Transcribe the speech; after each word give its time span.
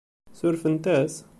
Surfent-as? 0.39 1.23